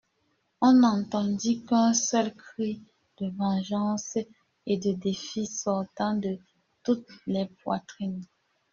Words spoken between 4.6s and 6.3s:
et de défi sortant